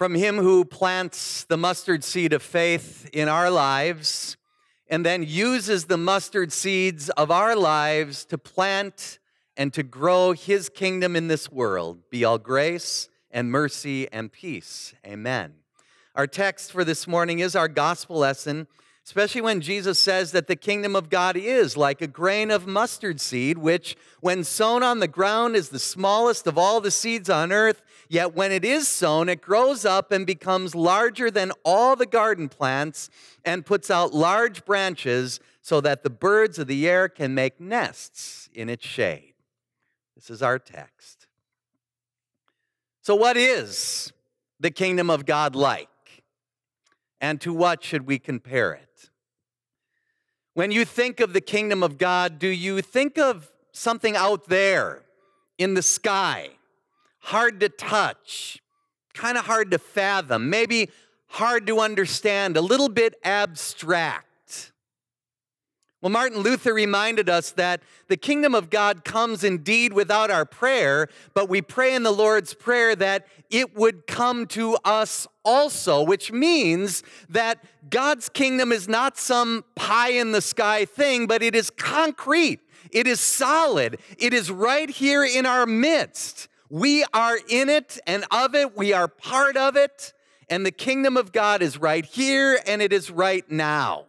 [0.00, 4.38] from Him who plants the mustard seed of faith in our lives
[4.88, 9.18] and then uses the mustard seeds of our lives to plant
[9.58, 11.98] and to grow His kingdom in this world.
[12.08, 14.94] Be all grace and mercy and peace.
[15.06, 15.52] Amen.
[16.14, 18.68] Our text for this morning is our gospel lesson
[19.06, 23.20] especially when Jesus says that the kingdom of God is like a grain of mustard
[23.20, 27.50] seed, which, when sown on the ground, is the smallest of all the seeds on
[27.50, 27.82] earth.
[28.08, 32.48] Yet when it is sown, it grows up and becomes larger than all the garden
[32.48, 33.10] plants
[33.44, 38.48] and puts out large branches so that the birds of the air can make nests
[38.52, 39.34] in its shade.
[40.16, 41.26] This is our text.
[43.02, 44.12] So, what is
[44.58, 45.88] the kingdom of God like?
[47.20, 48.89] And to what should we compare it?
[50.54, 55.02] When you think of the kingdom of God, do you think of something out there
[55.58, 56.50] in the sky,
[57.20, 58.60] hard to touch,
[59.14, 60.90] kind of hard to fathom, maybe
[61.28, 64.26] hard to understand, a little bit abstract?
[66.02, 71.08] Well, Martin Luther reminded us that the kingdom of God comes indeed without our prayer,
[71.34, 76.32] but we pray in the Lord's Prayer that it would come to us also, which
[76.32, 81.68] means that God's kingdom is not some pie in the sky thing, but it is
[81.68, 82.60] concrete,
[82.92, 86.48] it is solid, it is right here in our midst.
[86.70, 90.14] We are in it and of it, we are part of it,
[90.48, 94.06] and the kingdom of God is right here and it is right now.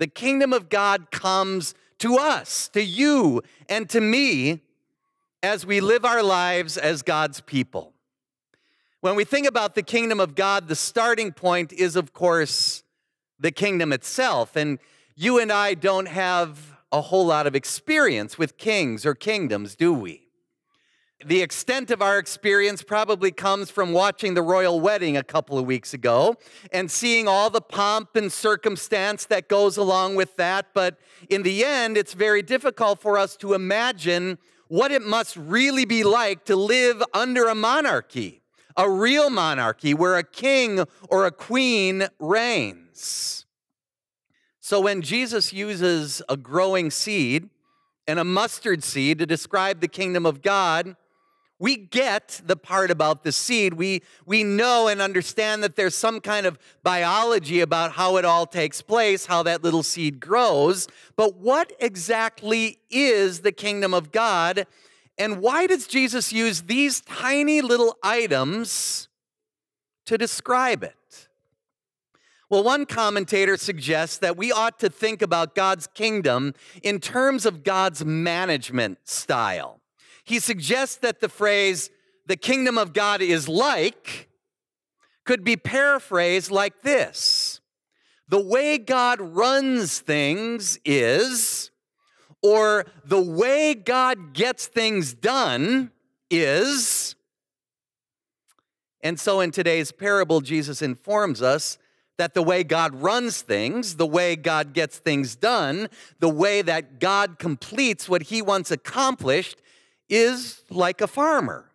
[0.00, 4.62] The kingdom of God comes to us, to you, and to me
[5.42, 7.92] as we live our lives as God's people.
[9.02, 12.82] When we think about the kingdom of God, the starting point is, of course,
[13.38, 14.56] the kingdom itself.
[14.56, 14.78] And
[15.16, 19.92] you and I don't have a whole lot of experience with kings or kingdoms, do
[19.92, 20.29] we?
[21.26, 25.66] The extent of our experience probably comes from watching the royal wedding a couple of
[25.66, 26.36] weeks ago
[26.72, 30.68] and seeing all the pomp and circumstance that goes along with that.
[30.72, 35.84] But in the end, it's very difficult for us to imagine what it must really
[35.84, 38.40] be like to live under a monarchy,
[38.74, 43.44] a real monarchy where a king or a queen reigns.
[44.60, 47.50] So when Jesus uses a growing seed
[48.06, 50.96] and a mustard seed to describe the kingdom of God,
[51.60, 53.74] we get the part about the seed.
[53.74, 58.46] We, we know and understand that there's some kind of biology about how it all
[58.46, 60.88] takes place, how that little seed grows.
[61.16, 64.66] But what exactly is the kingdom of God?
[65.18, 69.08] And why does Jesus use these tiny little items
[70.06, 70.94] to describe it?
[72.48, 77.62] Well, one commentator suggests that we ought to think about God's kingdom in terms of
[77.62, 79.79] God's management style
[80.24, 81.90] he suggests that the phrase,
[82.26, 84.28] the kingdom of God is like,
[85.24, 87.60] could be paraphrased like this
[88.28, 91.70] The way God runs things is,
[92.42, 95.90] or the way God gets things done
[96.30, 97.14] is.
[99.02, 101.78] And so in today's parable, Jesus informs us
[102.18, 105.88] that the way God runs things, the way God gets things done,
[106.18, 109.56] the way that God completes what he wants accomplished
[110.10, 111.70] is like a farmer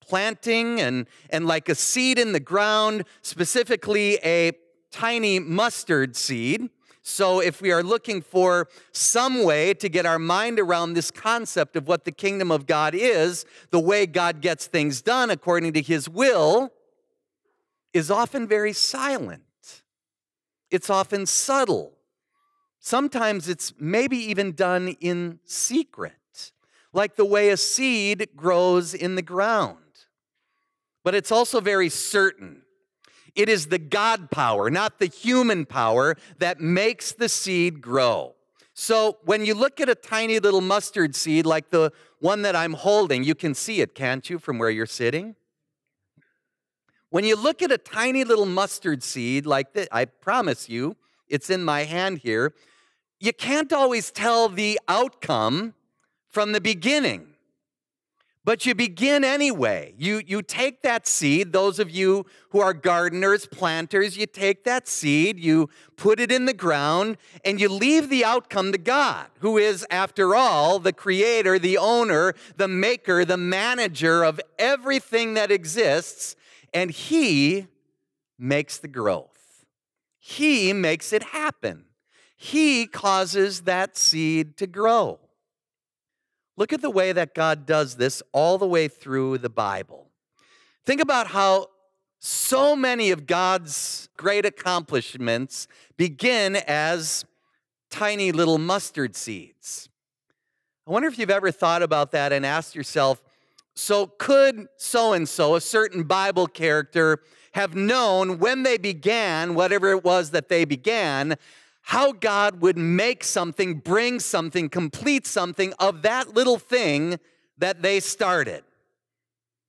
[0.00, 4.52] planting and, and like a seed in the ground, specifically a
[4.90, 6.70] tiny mustard seed.
[7.02, 11.76] So, if we are looking for some way to get our mind around this concept
[11.76, 15.82] of what the kingdom of God is, the way God gets things done according to
[15.82, 16.72] his will
[17.92, 19.42] is often very silent.
[20.68, 21.92] It's often subtle.
[22.80, 26.14] Sometimes it's maybe even done in secret
[26.96, 29.76] like the way a seed grows in the ground.
[31.04, 32.62] But it's also very certain.
[33.34, 38.34] It is the God power, not the human power, that makes the seed grow.
[38.72, 42.72] So when you look at a tiny little mustard seed like the one that I'm
[42.72, 45.36] holding, you can see it, can't you, from where you're sitting?
[47.10, 50.96] When you look at a tiny little mustard seed like this, I promise you,
[51.28, 52.54] it's in my hand here,
[53.20, 55.74] you can't always tell the outcome
[56.36, 57.26] from the beginning.
[58.44, 59.94] But you begin anyway.
[59.96, 64.86] You, you take that seed, those of you who are gardeners, planters, you take that
[64.86, 69.56] seed, you put it in the ground, and you leave the outcome to God, who
[69.56, 76.36] is, after all, the creator, the owner, the maker, the manager of everything that exists,
[76.74, 77.66] and He
[78.38, 79.64] makes the growth.
[80.18, 81.86] He makes it happen.
[82.36, 85.20] He causes that seed to grow.
[86.56, 90.10] Look at the way that God does this all the way through the Bible.
[90.84, 91.68] Think about how
[92.18, 97.24] So many of God's great accomplishments begin as
[97.90, 99.88] tiny little mustard seeds.
[100.86, 103.22] I wonder if you've ever thought about that and asked yourself
[103.74, 107.20] so, could so and so, a certain Bible character,
[107.52, 111.36] have known when they began, whatever it was that they began,
[111.86, 117.20] how God would make something, bring something, complete something of that little thing
[117.58, 118.64] that they started?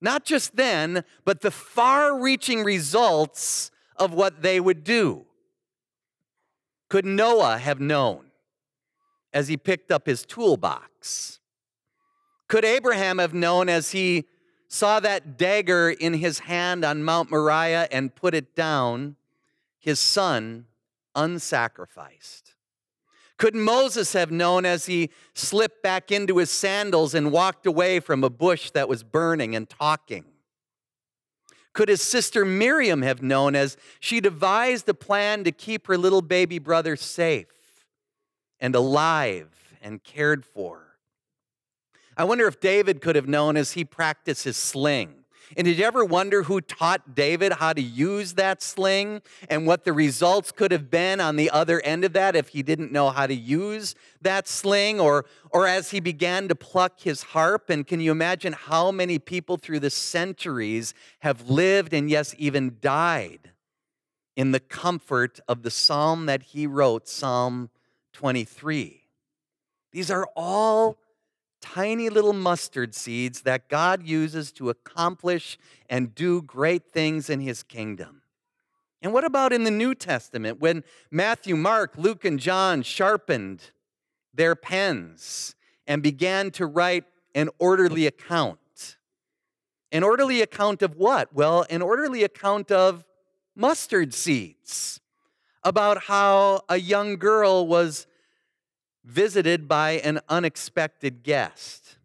[0.00, 5.24] Not just then, but the far reaching results of what they would do.
[6.88, 8.32] Could Noah have known
[9.32, 11.38] as he picked up his toolbox?
[12.48, 14.24] Could Abraham have known as he
[14.66, 19.14] saw that dagger in his hand on Mount Moriah and put it down,
[19.78, 20.66] his son
[21.16, 22.54] unsacrificed?
[23.38, 28.22] Could Moses have known as he slipped back into his sandals and walked away from
[28.22, 30.26] a bush that was burning and talking?
[31.72, 36.20] Could his sister Miriam have known as she devised a plan to keep her little
[36.20, 37.46] baby brother safe
[38.58, 39.48] and alive
[39.80, 40.98] and cared for?
[42.16, 45.19] I wonder if David could have known as he practiced his sling.
[45.56, 49.84] And did you ever wonder who taught David how to use that sling and what
[49.84, 53.10] the results could have been on the other end of that if he didn't know
[53.10, 57.68] how to use that sling or, or as he began to pluck his harp?
[57.68, 62.76] And can you imagine how many people through the centuries have lived and, yes, even
[62.80, 63.50] died
[64.36, 67.70] in the comfort of the psalm that he wrote, Psalm
[68.12, 69.02] 23?
[69.92, 70.98] These are all
[71.60, 75.58] tiny little mustard seeds that God uses to accomplish
[75.88, 78.22] and do great things in his kingdom.
[79.02, 83.70] And what about in the New Testament when Matthew, Mark, Luke, and John sharpened
[84.34, 85.54] their pens
[85.86, 87.04] and began to write
[87.34, 88.96] an orderly account?
[89.92, 91.34] An orderly account of what?
[91.34, 93.04] Well, an orderly account of
[93.56, 95.00] mustard seeds,
[95.62, 98.06] about how a young girl was
[99.04, 101.96] visited by an unexpected guest,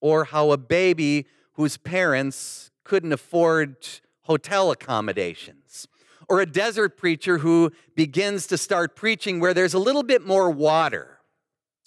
[0.00, 3.76] or how a baby whose parents couldn't afford
[4.22, 5.86] hotel accommodations,
[6.28, 10.50] or a desert preacher who begins to start preaching where there's a little bit more
[10.50, 11.18] water,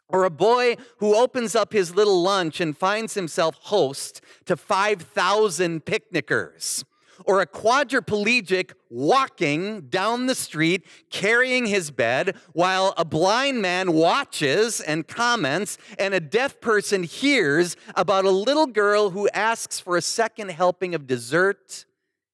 [0.07, 5.83] or a boy who opens up his little lunch and finds himself host to 5,000
[5.83, 6.83] picnickers
[7.25, 14.81] or a quadriplegic walking down the street carrying his bed while a blind man watches
[14.81, 20.01] and comments and a deaf person hears about a little girl who asks for a
[20.01, 21.85] second helping of dessert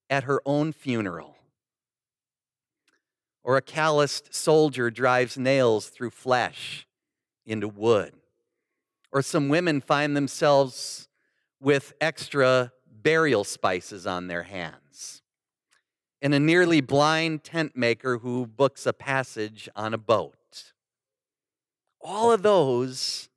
[0.10, 1.36] at her own funeral.
[3.44, 6.88] Or a calloused soldier drives nails through flesh
[7.45, 8.13] into wood.
[9.12, 11.07] Or some women find themselves
[11.60, 12.72] with extra
[13.03, 15.21] burial spices on their hands,
[16.21, 20.74] and a nearly blind tent maker who books a passage on a boat.
[22.00, 23.30] All of those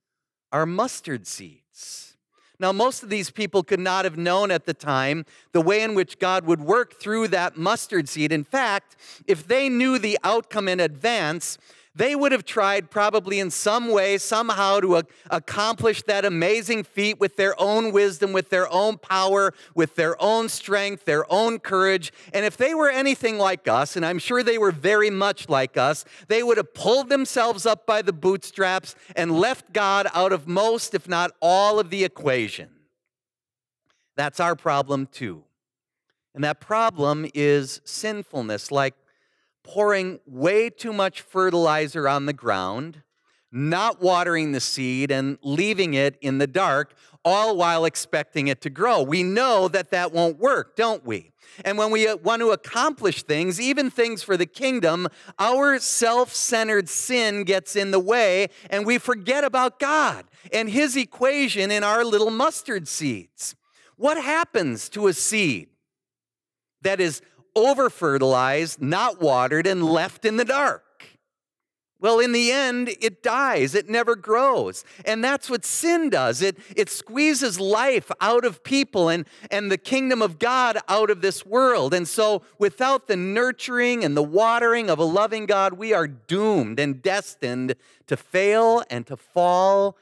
[0.53, 2.17] are mustard seeds.
[2.61, 5.95] Now, most of these people could not have known at the time the way in
[5.95, 8.31] which God would work through that mustard seed.
[8.31, 8.97] In fact,
[9.27, 11.59] if they knew the outcome in advance,
[11.97, 17.21] they would have tried, probably in some way, somehow, to a- accomplish that amazing feat
[17.21, 22.13] with their own wisdom, with their own power, with their own strength, their own courage.
[22.33, 25.77] And if they were anything like us, and I'm sure they were very much like
[25.77, 30.49] us, they would have pulled themselves up by the bootstraps and left God out of
[30.49, 32.71] most, if not all, of the equation.
[34.17, 35.45] That's our problem, too.
[36.35, 38.95] And that problem is sinfulness, like
[39.65, 43.03] pouring way too much fertilizer on the ground,
[43.51, 46.95] not watering the seed, and leaving it in the dark,
[47.25, 49.03] all while expecting it to grow.
[49.03, 51.33] We know that that won't work, don't we?
[51.65, 56.35] And when we uh, want to accomplish things, even things for the kingdom, our self
[56.35, 61.85] centered sin gets in the way and we forget about God and His equation in
[61.85, 63.55] our little mustard seeds.
[63.97, 65.69] What happens to a seed
[66.83, 67.23] that is
[67.57, 70.83] over fertilized, not watered, and left in the dark.
[72.05, 73.75] Well, in the end, it dies.
[73.75, 74.85] It never grows.
[75.07, 76.43] And that's what sin does.
[76.43, 81.23] It, it squeezes life out of people and, and the kingdom of God out of
[81.23, 81.95] this world.
[81.95, 86.79] And so, without the nurturing and the watering of a loving God, we are doomed
[86.79, 87.75] and destined
[88.07, 89.97] to fail and to fall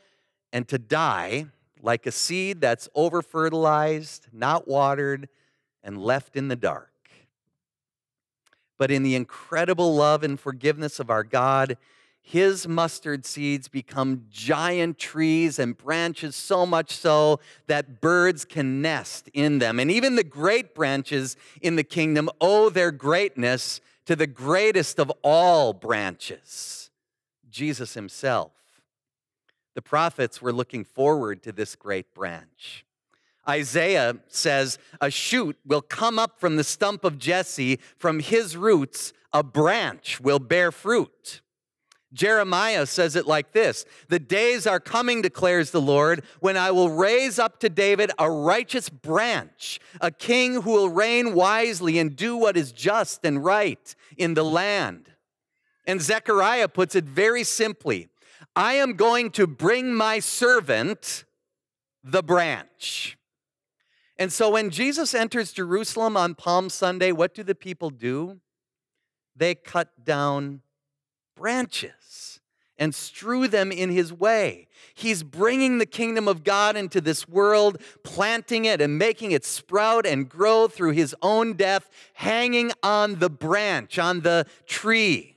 [0.53, 1.47] and to die
[1.81, 5.29] like a seed that's over fertilized, not watered,
[5.85, 6.92] and left in the dark
[8.83, 11.77] but in the incredible love and forgiveness of our God,
[12.21, 19.31] his mustard seeds become giant trees and branches, so much so that birds can nest
[19.33, 19.79] in them.
[19.79, 25.13] And even the great branches in the kingdom owe their greatness to the greatest of
[25.23, 26.91] all branches,
[27.53, 28.51] Jesus himself.
[29.77, 32.85] The prophets were looking forward to this great branch.
[33.49, 39.13] Isaiah says, A shoot will come up from the stump of Jesse, from his roots,
[39.33, 41.41] a branch will bear fruit.
[42.13, 46.91] Jeremiah says it like this The days are coming, declares the Lord, when I will
[46.91, 52.37] raise up to David a righteous branch, a king who will reign wisely and do
[52.37, 55.09] what is just and right in the land.
[55.87, 58.09] And Zechariah puts it very simply
[58.55, 61.25] I am going to bring my servant,
[62.05, 63.17] the branch.
[64.19, 68.41] And so when Jesus enters Jerusalem on Palm Sunday, what do the people do?
[69.35, 70.63] They cut down
[71.35, 72.41] branches
[72.79, 74.67] and strew them in his way.
[74.95, 80.07] He's bringing the kingdom of God into this world, planting it and making it sprout
[80.07, 85.37] and grow through his own death, hanging on the branch, on the tree.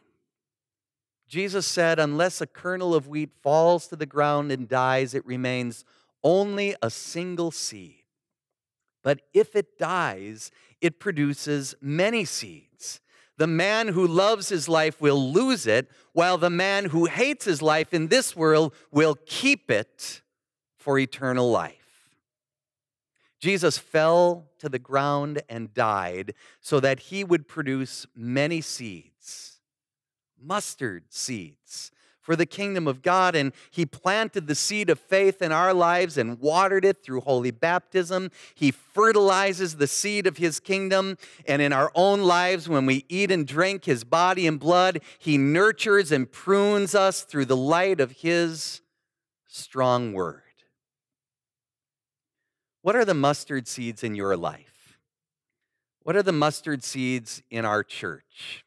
[1.27, 5.85] Jesus said, Unless a kernel of wheat falls to the ground and dies, it remains
[6.23, 8.04] only a single seed.
[9.05, 10.49] But if it dies,
[10.81, 13.01] it produces many seeds.
[13.37, 17.61] The man who loves his life will lose it, while the man who hates his
[17.61, 20.23] life in this world will keep it
[20.75, 22.09] for eternal life.
[23.39, 29.59] Jesus fell to the ground and died so that he would produce many seeds,
[30.41, 31.91] mustard seeds,
[32.25, 33.35] for the kingdom of God.
[33.35, 37.51] And He planted the seed of faith in our lives and watered it through holy
[37.51, 38.31] baptism.
[38.55, 41.17] He fertilizes the seed of His kingdom.
[41.47, 45.37] And in our own lives, when we eat and drink His body and blood, He
[45.37, 48.81] nurtures and prunes us through the light of His
[49.47, 50.41] strong word.
[52.81, 54.97] What are the mustard seeds in your life?
[56.01, 58.65] What are the mustard seeds in our church?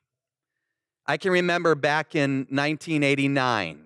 [1.11, 3.81] I can remember back in 1989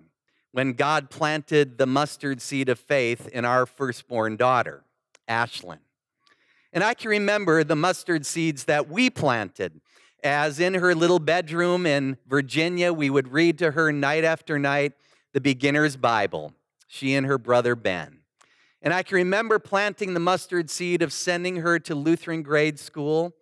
[0.51, 4.83] when God planted the mustard seed of faith in our firstborn daughter,
[5.29, 5.79] Ashlyn.
[6.73, 9.81] And I can remember the mustard seeds that we planted
[10.25, 14.93] as in her little bedroom in Virginia, we would read to her night after night
[15.33, 16.53] the beginner's Bible,
[16.89, 18.19] she and her brother Ben.
[18.83, 23.33] And I can remember planting the mustard seed of sending her to Lutheran grade school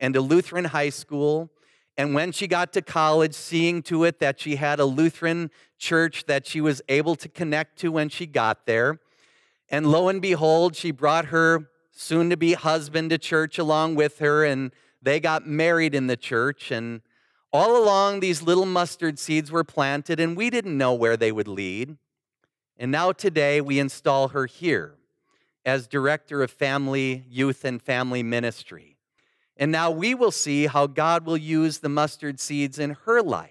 [0.00, 1.50] and to Lutheran high school
[1.98, 6.26] and when she got to college, seeing to it that she had a Lutheran church
[6.26, 9.00] that she was able to connect to when she got there.
[9.68, 14.20] And lo and behold, she brought her soon to be husband to church along with
[14.20, 14.70] her, and
[15.02, 16.70] they got married in the church.
[16.70, 17.02] And
[17.52, 21.48] all along, these little mustard seeds were planted, and we didn't know where they would
[21.48, 21.96] lead.
[22.76, 24.94] And now today, we install her here
[25.64, 28.97] as director of family, youth, and family ministry.
[29.58, 33.50] And now we will see how God will use the mustard seeds in her life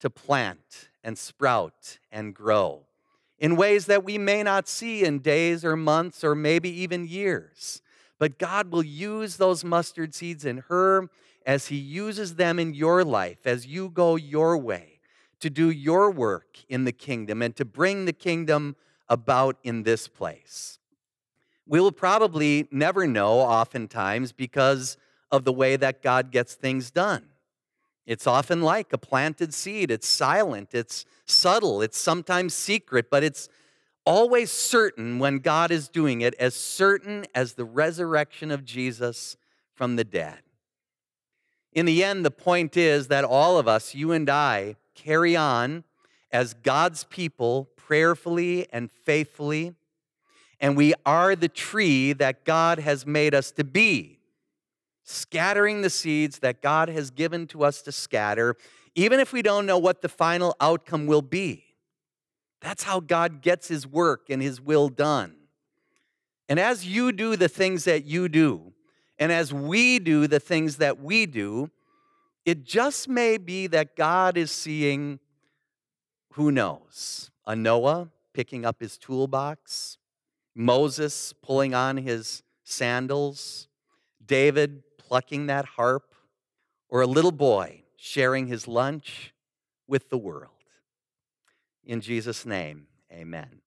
[0.00, 2.84] to plant and sprout and grow
[3.38, 7.82] in ways that we may not see in days or months or maybe even years.
[8.18, 11.08] But God will use those mustard seeds in her
[11.44, 15.00] as He uses them in your life as you go your way
[15.40, 18.76] to do your work in the kingdom and to bring the kingdom
[19.08, 20.78] about in this place.
[21.66, 24.96] We will probably never know, oftentimes, because
[25.32, 27.24] of the way that God gets things done.
[28.06, 29.90] It's often like a planted seed.
[29.90, 33.48] It's silent, it's subtle, it's sometimes secret, but it's
[34.04, 39.36] always certain when God is doing it, as certain as the resurrection of Jesus
[39.74, 40.40] from the dead.
[41.72, 45.84] In the end, the point is that all of us, you and I, carry on
[46.30, 49.74] as God's people prayerfully and faithfully,
[50.60, 54.11] and we are the tree that God has made us to be
[55.04, 58.56] scattering the seeds that God has given to us to scatter,
[58.94, 61.64] even if we don't know what the final outcome will be.
[62.60, 65.34] That's how God gets his work and his will done.
[66.48, 68.72] And as you do the things that you do,
[69.18, 71.70] and as we do the things that we do,
[72.44, 75.18] it just may be that God is seeing,
[76.32, 79.98] who knows, a Noah picking up his toolbox,
[80.54, 83.68] Moses pulling on his sandals,
[84.24, 84.82] David
[85.12, 86.14] plucking that harp,
[86.88, 89.34] or a little boy sharing his lunch
[89.86, 90.64] with the world.
[91.84, 93.61] In Jesus' name, amen.